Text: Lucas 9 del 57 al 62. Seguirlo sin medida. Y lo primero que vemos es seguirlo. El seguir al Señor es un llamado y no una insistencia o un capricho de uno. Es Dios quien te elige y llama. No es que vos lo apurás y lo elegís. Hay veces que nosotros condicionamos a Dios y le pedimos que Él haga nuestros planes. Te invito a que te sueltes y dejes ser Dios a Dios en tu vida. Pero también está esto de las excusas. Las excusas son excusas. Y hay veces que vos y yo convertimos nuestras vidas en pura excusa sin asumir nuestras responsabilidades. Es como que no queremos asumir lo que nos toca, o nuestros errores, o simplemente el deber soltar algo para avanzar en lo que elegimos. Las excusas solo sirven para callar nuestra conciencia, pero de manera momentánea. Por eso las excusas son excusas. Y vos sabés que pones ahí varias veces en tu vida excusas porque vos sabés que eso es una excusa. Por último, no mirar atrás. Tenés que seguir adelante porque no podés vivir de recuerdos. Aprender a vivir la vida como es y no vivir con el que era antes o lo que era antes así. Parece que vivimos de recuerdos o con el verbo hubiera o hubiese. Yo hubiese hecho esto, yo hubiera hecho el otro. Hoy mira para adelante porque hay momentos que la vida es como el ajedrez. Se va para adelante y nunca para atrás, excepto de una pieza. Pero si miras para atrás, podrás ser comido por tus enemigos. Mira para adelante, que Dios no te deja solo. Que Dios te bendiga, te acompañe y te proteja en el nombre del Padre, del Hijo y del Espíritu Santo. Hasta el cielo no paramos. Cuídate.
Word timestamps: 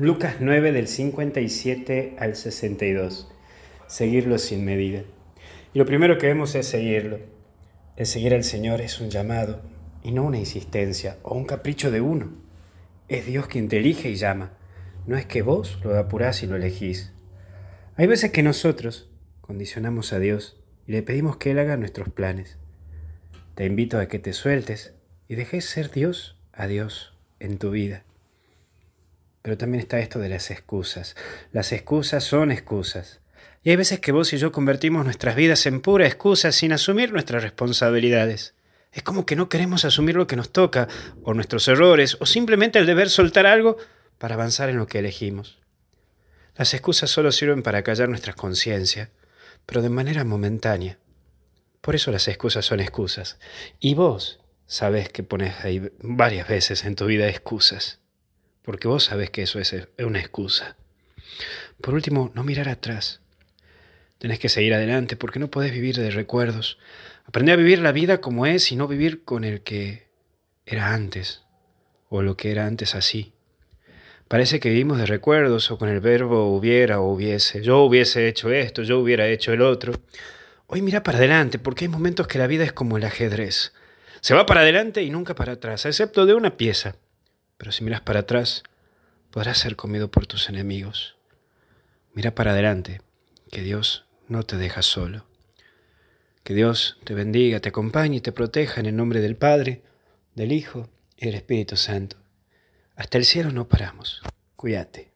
Lucas 0.00 0.36
9 0.40 0.72
del 0.72 0.88
57 0.88 2.16
al 2.18 2.34
62. 2.34 3.30
Seguirlo 3.86 4.38
sin 4.38 4.64
medida. 4.64 5.02
Y 5.74 5.78
lo 5.78 5.84
primero 5.84 6.16
que 6.16 6.26
vemos 6.26 6.54
es 6.54 6.66
seguirlo. 6.66 7.18
El 7.96 8.06
seguir 8.06 8.32
al 8.32 8.42
Señor 8.42 8.80
es 8.80 8.98
un 9.02 9.10
llamado 9.10 9.60
y 10.02 10.12
no 10.12 10.24
una 10.24 10.38
insistencia 10.38 11.18
o 11.22 11.34
un 11.34 11.44
capricho 11.44 11.90
de 11.90 12.00
uno. 12.00 12.30
Es 13.08 13.26
Dios 13.26 13.46
quien 13.46 13.68
te 13.68 13.76
elige 13.76 14.08
y 14.08 14.16
llama. 14.16 14.52
No 15.06 15.18
es 15.18 15.26
que 15.26 15.42
vos 15.42 15.78
lo 15.84 15.94
apurás 15.98 16.42
y 16.42 16.46
lo 16.46 16.56
elegís. 16.56 17.12
Hay 17.96 18.06
veces 18.06 18.30
que 18.30 18.42
nosotros 18.42 19.10
condicionamos 19.42 20.14
a 20.14 20.18
Dios 20.18 20.58
y 20.86 20.92
le 20.92 21.02
pedimos 21.02 21.36
que 21.36 21.50
Él 21.50 21.58
haga 21.58 21.76
nuestros 21.76 22.08
planes. 22.08 22.56
Te 23.54 23.66
invito 23.66 23.98
a 23.98 24.08
que 24.08 24.18
te 24.18 24.32
sueltes 24.32 24.94
y 25.28 25.34
dejes 25.34 25.66
ser 25.66 25.90
Dios 25.90 26.38
a 26.54 26.68
Dios 26.68 27.18
en 27.38 27.58
tu 27.58 27.70
vida. 27.70 28.04
Pero 29.42 29.56
también 29.56 29.80
está 29.80 29.98
esto 29.98 30.18
de 30.18 30.28
las 30.28 30.50
excusas. 30.50 31.16
Las 31.52 31.72
excusas 31.72 32.24
son 32.24 32.52
excusas. 32.52 33.20
Y 33.62 33.70
hay 33.70 33.76
veces 33.76 34.00
que 34.00 34.12
vos 34.12 34.32
y 34.32 34.38
yo 34.38 34.52
convertimos 34.52 35.04
nuestras 35.04 35.36
vidas 35.36 35.66
en 35.66 35.80
pura 35.80 36.06
excusa 36.06 36.52
sin 36.52 36.72
asumir 36.72 37.12
nuestras 37.12 37.42
responsabilidades. 37.42 38.54
Es 38.92 39.02
como 39.02 39.24
que 39.24 39.36
no 39.36 39.48
queremos 39.48 39.84
asumir 39.84 40.16
lo 40.16 40.26
que 40.26 40.36
nos 40.36 40.50
toca, 40.50 40.88
o 41.22 41.34
nuestros 41.34 41.68
errores, 41.68 42.16
o 42.20 42.26
simplemente 42.26 42.78
el 42.78 42.86
deber 42.86 43.08
soltar 43.08 43.46
algo 43.46 43.76
para 44.18 44.34
avanzar 44.34 44.68
en 44.68 44.78
lo 44.78 44.86
que 44.86 44.98
elegimos. 44.98 45.58
Las 46.56 46.74
excusas 46.74 47.10
solo 47.10 47.32
sirven 47.32 47.62
para 47.62 47.82
callar 47.82 48.08
nuestra 48.08 48.32
conciencia, 48.32 49.10
pero 49.64 49.80
de 49.82 49.90
manera 49.90 50.24
momentánea. 50.24 50.98
Por 51.80 51.94
eso 51.94 52.10
las 52.10 52.28
excusas 52.28 52.66
son 52.66 52.80
excusas. 52.80 53.38
Y 53.78 53.94
vos 53.94 54.40
sabés 54.66 55.08
que 55.08 55.22
pones 55.22 55.64
ahí 55.64 55.90
varias 56.00 56.48
veces 56.48 56.84
en 56.84 56.96
tu 56.96 57.06
vida 57.06 57.28
excusas 57.28 57.99
porque 58.62 58.88
vos 58.88 59.04
sabés 59.04 59.30
que 59.30 59.42
eso 59.42 59.58
es 59.58 59.74
una 59.98 60.20
excusa. 60.20 60.76
Por 61.80 61.94
último, 61.94 62.30
no 62.34 62.44
mirar 62.44 62.68
atrás. 62.68 63.20
Tenés 64.18 64.38
que 64.38 64.50
seguir 64.50 64.74
adelante 64.74 65.16
porque 65.16 65.38
no 65.38 65.50
podés 65.50 65.72
vivir 65.72 65.96
de 65.96 66.10
recuerdos. 66.10 66.78
Aprender 67.24 67.54
a 67.54 67.56
vivir 67.56 67.78
la 67.78 67.92
vida 67.92 68.20
como 68.20 68.44
es 68.44 68.70
y 68.70 68.76
no 68.76 68.86
vivir 68.86 69.24
con 69.24 69.44
el 69.44 69.62
que 69.62 70.08
era 70.66 70.92
antes 70.92 71.42
o 72.10 72.22
lo 72.22 72.36
que 72.36 72.50
era 72.50 72.66
antes 72.66 72.94
así. 72.94 73.32
Parece 74.28 74.60
que 74.60 74.68
vivimos 74.68 74.98
de 74.98 75.06
recuerdos 75.06 75.70
o 75.70 75.78
con 75.78 75.88
el 75.88 76.00
verbo 76.00 76.54
hubiera 76.54 77.00
o 77.00 77.12
hubiese. 77.12 77.62
Yo 77.62 77.82
hubiese 77.82 78.28
hecho 78.28 78.52
esto, 78.52 78.82
yo 78.82 78.98
hubiera 78.98 79.26
hecho 79.26 79.52
el 79.52 79.62
otro. 79.62 79.94
Hoy 80.66 80.82
mira 80.82 81.02
para 81.02 81.18
adelante 81.18 81.58
porque 81.58 81.86
hay 81.86 81.88
momentos 81.88 82.28
que 82.28 82.38
la 82.38 82.46
vida 82.46 82.64
es 82.64 82.72
como 82.72 82.96
el 82.96 83.04
ajedrez. 83.04 83.72
Se 84.20 84.34
va 84.34 84.46
para 84.46 84.60
adelante 84.60 85.02
y 85.02 85.10
nunca 85.10 85.34
para 85.34 85.52
atrás, 85.52 85.86
excepto 85.86 86.26
de 86.26 86.34
una 86.34 86.56
pieza. 86.56 86.94
Pero 87.60 87.72
si 87.72 87.84
miras 87.84 88.00
para 88.00 88.20
atrás, 88.20 88.62
podrás 89.30 89.58
ser 89.58 89.76
comido 89.76 90.10
por 90.10 90.26
tus 90.26 90.48
enemigos. 90.48 91.18
Mira 92.14 92.34
para 92.34 92.52
adelante, 92.52 93.02
que 93.52 93.60
Dios 93.60 94.06
no 94.28 94.44
te 94.44 94.56
deja 94.56 94.80
solo. 94.80 95.26
Que 96.42 96.54
Dios 96.54 96.96
te 97.04 97.12
bendiga, 97.12 97.60
te 97.60 97.68
acompañe 97.68 98.16
y 98.16 98.20
te 98.22 98.32
proteja 98.32 98.80
en 98.80 98.86
el 98.86 98.96
nombre 98.96 99.20
del 99.20 99.36
Padre, 99.36 99.82
del 100.34 100.52
Hijo 100.52 100.88
y 101.18 101.26
del 101.26 101.34
Espíritu 101.34 101.76
Santo. 101.76 102.16
Hasta 102.96 103.18
el 103.18 103.26
cielo 103.26 103.52
no 103.52 103.68
paramos. 103.68 104.22
Cuídate. 104.56 105.09